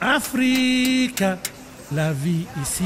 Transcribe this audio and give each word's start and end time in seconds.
Afrique, 0.00 1.24
la 1.92 2.12
vie 2.12 2.46
ici. 2.62 2.84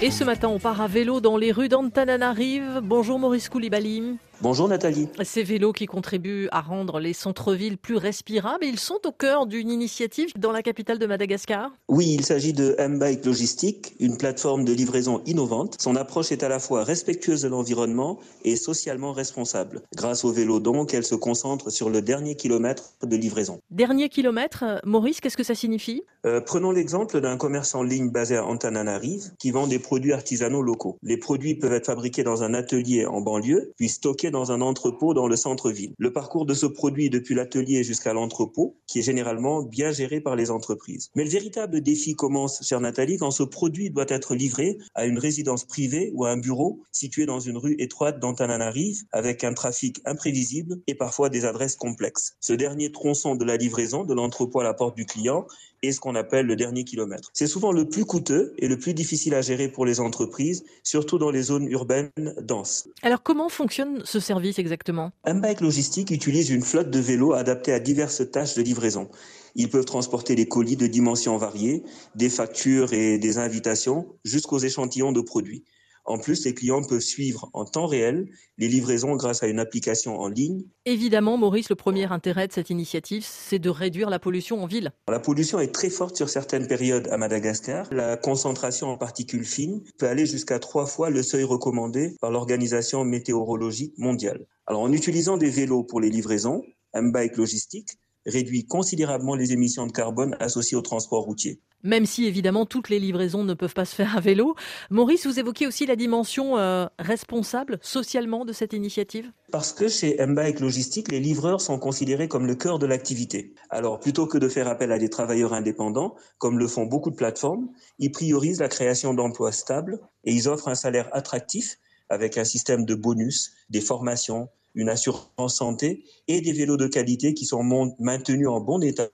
Et 0.00 0.12
ce 0.12 0.22
matin, 0.22 0.48
on 0.48 0.60
part 0.60 0.80
à 0.80 0.86
vélo 0.86 1.20
dans 1.20 1.36
les 1.36 1.50
rues 1.50 1.68
d'Antananarive. 1.68 2.80
Bonjour 2.82 3.18
Maurice 3.18 3.48
Koulibaly. 3.48 4.18
Bonjour 4.40 4.68
Nathalie. 4.68 5.08
Ces 5.24 5.42
vélos 5.42 5.72
qui 5.72 5.86
contribuent 5.86 6.46
à 6.52 6.60
rendre 6.60 7.00
les 7.00 7.12
centres-villes 7.12 7.76
plus 7.76 7.96
respirables, 7.96 8.64
ils 8.64 8.78
sont 8.78 9.00
au 9.04 9.10
cœur 9.10 9.48
d'une 9.48 9.68
initiative 9.68 10.28
dans 10.38 10.52
la 10.52 10.62
capitale 10.62 11.00
de 11.00 11.06
Madagascar? 11.06 11.72
Oui, 11.88 12.14
il 12.16 12.24
s'agit 12.24 12.52
de 12.52 12.76
M-Bike 12.78 13.24
Logistique, 13.24 13.96
une 13.98 14.16
plateforme 14.16 14.64
de 14.64 14.72
livraison 14.72 15.22
innovante. 15.26 15.74
Son 15.80 15.96
approche 15.96 16.30
est 16.30 16.44
à 16.44 16.48
la 16.48 16.60
fois 16.60 16.84
respectueuse 16.84 17.42
de 17.42 17.48
l'environnement 17.48 18.20
et 18.44 18.54
socialement 18.54 19.12
responsable. 19.12 19.82
Grâce 19.96 20.24
au 20.24 20.30
vélo 20.30 20.60
donc, 20.60 20.94
elle 20.94 21.04
se 21.04 21.16
concentre 21.16 21.70
sur 21.70 21.90
le 21.90 22.00
dernier 22.00 22.36
kilomètre 22.36 22.92
de 23.02 23.16
livraison. 23.16 23.58
Dernier 23.72 24.08
kilomètre, 24.08 24.80
Maurice, 24.84 25.20
qu'est-ce 25.20 25.36
que 25.36 25.42
ça 25.42 25.56
signifie? 25.56 26.04
Euh, 26.26 26.40
Prenons 26.40 26.70
l'exemple 26.70 27.20
d'un 27.20 27.36
commerce 27.36 27.74
en 27.74 27.82
ligne 27.82 28.10
basé 28.10 28.36
à 28.36 28.44
Antananarive 28.44 29.32
qui 29.40 29.50
vend 29.50 29.66
des 29.66 29.80
produits 29.80 30.12
artisanaux 30.12 30.62
locaux. 30.62 30.96
Les 31.02 31.16
produits 31.16 31.56
peuvent 31.56 31.72
être 31.72 31.86
fabriqués 31.86 32.22
dans 32.22 32.44
un 32.44 32.54
atelier 32.54 33.04
en 33.04 33.20
banlieue, 33.20 33.72
puis 33.76 33.88
stockés 33.88 34.27
dans 34.30 34.52
un 34.52 34.60
entrepôt 34.60 35.14
dans 35.14 35.28
le 35.28 35.36
centre-ville. 35.36 35.94
Le 35.98 36.12
parcours 36.12 36.46
de 36.46 36.54
ce 36.54 36.66
produit 36.66 37.10
depuis 37.10 37.34
l'atelier 37.34 37.84
jusqu'à 37.84 38.12
l'entrepôt, 38.12 38.76
qui 38.86 39.00
est 39.00 39.02
généralement 39.02 39.62
bien 39.62 39.92
géré 39.92 40.20
par 40.20 40.36
les 40.36 40.50
entreprises. 40.50 41.10
Mais 41.14 41.24
le 41.24 41.30
véritable 41.30 41.80
défi 41.80 42.14
commence, 42.14 42.66
chère 42.66 42.80
Nathalie, 42.80 43.18
quand 43.18 43.30
ce 43.30 43.42
produit 43.42 43.90
doit 43.90 44.06
être 44.08 44.34
livré 44.34 44.78
à 44.94 45.06
une 45.06 45.18
résidence 45.18 45.64
privée 45.64 46.10
ou 46.14 46.24
à 46.24 46.30
un 46.30 46.36
bureau 46.36 46.80
situé 46.92 47.26
dans 47.26 47.40
une 47.40 47.56
rue 47.56 47.76
étroite 47.78 48.18
d'Antananarive 48.20 49.02
avec 49.12 49.44
un 49.44 49.54
trafic 49.54 50.00
imprévisible 50.04 50.80
et 50.86 50.94
parfois 50.94 51.28
des 51.28 51.44
adresses 51.44 51.76
complexes. 51.76 52.36
Ce 52.40 52.52
dernier 52.52 52.92
tronçon 52.92 53.34
de 53.34 53.44
la 53.44 53.56
livraison 53.56 54.04
de 54.04 54.14
l'entrepôt 54.14 54.60
à 54.60 54.64
la 54.64 54.74
porte 54.74 54.96
du 54.96 55.06
client 55.06 55.46
est 55.82 55.92
ce 55.92 56.00
qu'on 56.00 56.14
appelle 56.14 56.46
le 56.46 56.56
dernier 56.56 56.84
kilomètre. 56.84 57.30
C'est 57.32 57.46
souvent 57.46 57.72
le 57.72 57.88
plus 57.88 58.04
coûteux 58.04 58.52
et 58.58 58.68
le 58.68 58.78
plus 58.78 58.94
difficile 58.94 59.34
à 59.34 59.42
gérer 59.42 59.68
pour 59.68 59.86
les 59.86 60.00
entreprises, 60.00 60.64
surtout 60.82 61.18
dans 61.18 61.30
les 61.30 61.42
zones 61.42 61.68
urbaines 61.68 62.10
denses. 62.40 62.88
Alors 63.02 63.22
comment 63.22 63.48
fonctionne 63.48 64.02
ce 64.04 64.17
service 64.20 64.58
exactement 64.58 65.12
Logistique 65.60 66.10
utilise 66.10 66.50
une 66.50 66.62
flotte 66.62 66.90
de 66.90 66.98
vélos 66.98 67.32
adaptés 67.32 67.72
à 67.72 67.80
diverses 67.80 68.30
tâches 68.30 68.54
de 68.54 68.62
livraison. 68.62 69.08
Ils 69.54 69.68
peuvent 69.68 69.84
transporter 69.84 70.34
des 70.34 70.46
colis 70.46 70.76
de 70.76 70.86
dimensions 70.86 71.36
variées, 71.36 71.82
des 72.14 72.28
factures 72.28 72.92
et 72.92 73.18
des 73.18 73.38
invitations, 73.38 74.06
jusqu'aux 74.24 74.58
échantillons 74.58 75.12
de 75.12 75.20
produits. 75.20 75.64
En 76.08 76.16
plus, 76.18 76.46
les 76.46 76.54
clients 76.54 76.82
peuvent 76.82 77.00
suivre 77.00 77.50
en 77.52 77.66
temps 77.66 77.86
réel 77.86 78.30
les 78.56 78.66
livraisons 78.66 79.14
grâce 79.14 79.42
à 79.42 79.46
une 79.46 79.58
application 79.58 80.18
en 80.18 80.28
ligne. 80.28 80.64
Évidemment, 80.86 81.36
Maurice, 81.36 81.68
le 81.68 81.76
premier 81.76 82.10
intérêt 82.10 82.48
de 82.48 82.52
cette 82.54 82.70
initiative, 82.70 83.22
c'est 83.28 83.58
de 83.58 83.68
réduire 83.68 84.08
la 84.08 84.18
pollution 84.18 84.62
en 84.62 84.66
ville. 84.66 84.90
La 85.06 85.20
pollution 85.20 85.60
est 85.60 85.74
très 85.74 85.90
forte 85.90 86.16
sur 86.16 86.30
certaines 86.30 86.66
périodes 86.66 87.08
à 87.08 87.18
Madagascar. 87.18 87.86
La 87.92 88.16
concentration 88.16 88.88
en 88.88 88.96
particules 88.96 89.44
fines 89.44 89.82
peut 89.98 90.08
aller 90.08 90.24
jusqu'à 90.24 90.58
trois 90.58 90.86
fois 90.86 91.10
le 91.10 91.22
seuil 91.22 91.44
recommandé 91.44 92.16
par 92.22 92.30
l'Organisation 92.30 93.04
météorologique 93.04 93.92
mondiale. 93.98 94.46
Alors, 94.66 94.80
en 94.80 94.92
utilisant 94.94 95.36
des 95.36 95.50
vélos 95.50 95.84
pour 95.84 96.00
les 96.00 96.08
livraisons, 96.08 96.62
un 96.94 97.10
bike 97.10 97.36
logistique 97.36 97.98
réduit 98.24 98.64
considérablement 98.66 99.34
les 99.34 99.52
émissions 99.52 99.86
de 99.86 99.92
carbone 99.92 100.36
associées 100.40 100.76
au 100.76 100.82
transport 100.82 101.24
routier. 101.24 101.60
Même 101.84 102.06
si 102.06 102.26
évidemment 102.26 102.66
toutes 102.66 102.88
les 102.88 102.98
livraisons 102.98 103.44
ne 103.44 103.54
peuvent 103.54 103.74
pas 103.74 103.84
se 103.84 103.94
faire 103.94 104.16
à 104.16 104.20
vélo. 104.20 104.56
Maurice, 104.90 105.26
vous 105.26 105.38
évoquez 105.38 105.66
aussi 105.66 105.86
la 105.86 105.96
dimension 105.96 106.58
euh, 106.58 106.86
responsable 106.98 107.78
socialement 107.82 108.44
de 108.44 108.52
cette 108.52 108.72
initiative? 108.72 109.30
Parce 109.52 109.72
que 109.72 109.88
chez 109.88 110.20
M-Bike 110.20 110.60
Logistique, 110.60 111.10
les 111.10 111.20
livreurs 111.20 111.60
sont 111.60 111.78
considérés 111.78 112.28
comme 112.28 112.46
le 112.46 112.56
cœur 112.56 112.78
de 112.78 112.86
l'activité. 112.86 113.54
Alors 113.70 114.00
plutôt 114.00 114.26
que 114.26 114.38
de 114.38 114.48
faire 114.48 114.68
appel 114.68 114.90
à 114.90 114.98
des 114.98 115.08
travailleurs 115.08 115.52
indépendants, 115.52 116.16
comme 116.38 116.58
le 116.58 116.66
font 116.66 116.86
beaucoup 116.86 117.10
de 117.10 117.16
plateformes, 117.16 117.68
ils 117.98 118.10
priorisent 118.10 118.60
la 118.60 118.68
création 118.68 119.14
d'emplois 119.14 119.52
stables 119.52 120.00
et 120.24 120.32
ils 120.32 120.48
offrent 120.48 120.68
un 120.68 120.74
salaire 120.74 121.08
attractif 121.12 121.78
avec 122.08 122.38
un 122.38 122.44
système 122.44 122.84
de 122.84 122.94
bonus, 122.94 123.52
des 123.70 123.80
formations, 123.80 124.48
une 124.74 124.88
assurance 124.88 125.56
santé 125.56 126.04
et 126.26 126.40
des 126.40 126.52
vélos 126.52 126.76
de 126.76 126.86
qualité 126.86 127.34
qui 127.34 127.44
sont 127.44 127.62
maintenus 127.98 128.48
en 128.48 128.60
bon 128.60 128.82
état 128.82 129.10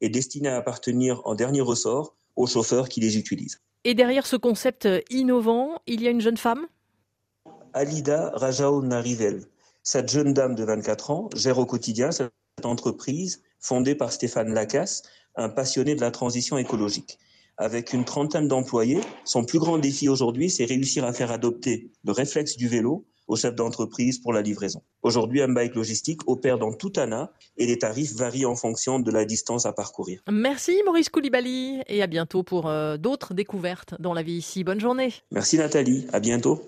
et 0.00 0.08
destinés 0.08 0.48
à 0.48 0.56
appartenir 0.56 1.22
en 1.24 1.34
dernier 1.34 1.60
ressort 1.60 2.14
aux 2.36 2.46
chauffeurs 2.46 2.88
qui 2.88 3.00
les 3.00 3.18
utilisent. 3.18 3.60
Et 3.84 3.94
derrière 3.94 4.26
ce 4.26 4.36
concept 4.36 4.88
innovant, 5.10 5.80
il 5.86 6.02
y 6.02 6.08
a 6.08 6.10
une 6.10 6.20
jeune 6.20 6.36
femme? 6.36 6.66
Alida 7.72 8.30
Rajao 8.34 8.82
Narivel. 8.82 9.44
Cette 9.82 10.10
jeune 10.10 10.34
dame 10.34 10.54
de 10.54 10.64
24 10.64 11.10
ans 11.10 11.28
gère 11.36 11.58
au 11.58 11.66
quotidien 11.66 12.10
cette 12.10 12.32
entreprise 12.64 13.42
fondée 13.60 13.94
par 13.94 14.12
Stéphane 14.12 14.52
Lacasse, 14.52 15.02
un 15.36 15.48
passionné 15.48 15.94
de 15.94 16.00
la 16.00 16.10
transition 16.10 16.58
écologique. 16.58 17.18
Avec 17.58 17.92
une 17.92 18.04
trentaine 18.04 18.48
d'employés, 18.48 19.00
son 19.24 19.44
plus 19.44 19.58
grand 19.58 19.78
défi 19.78 20.08
aujourd'hui, 20.08 20.50
c'est 20.50 20.64
réussir 20.64 21.04
à 21.04 21.12
faire 21.12 21.30
adopter 21.30 21.90
le 22.04 22.12
réflexe 22.12 22.56
du 22.56 22.68
vélo 22.68 23.06
aux 23.26 23.36
chefs 23.36 23.54
d'entreprise 23.54 24.18
pour 24.18 24.32
la 24.32 24.42
livraison. 24.42 24.82
Aujourd'hui, 25.02 25.42
un 25.42 25.48
bike 25.52 25.74
logistique 25.74 26.20
opère 26.26 26.58
dans 26.58 26.72
tout 26.72 26.92
ANA 26.96 27.30
et 27.56 27.66
les 27.66 27.78
tarifs 27.78 28.14
varient 28.14 28.46
en 28.46 28.56
fonction 28.56 28.98
de 29.00 29.10
la 29.10 29.24
distance 29.24 29.66
à 29.66 29.72
parcourir. 29.72 30.20
Merci 30.30 30.80
Maurice 30.84 31.08
Koulibaly 31.08 31.82
et 31.86 32.02
à 32.02 32.06
bientôt 32.06 32.42
pour 32.42 32.68
euh, 32.68 32.96
d'autres 32.96 33.34
découvertes 33.34 33.94
dans 33.98 34.14
la 34.14 34.22
vie 34.22 34.34
ici. 34.34 34.64
Bonne 34.64 34.80
journée. 34.80 35.12
Merci 35.30 35.58
Nathalie, 35.58 36.06
à 36.12 36.20
bientôt. 36.20 36.60